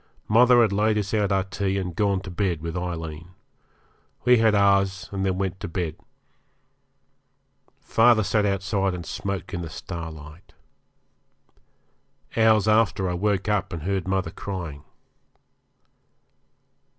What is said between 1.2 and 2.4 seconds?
our tea and gone to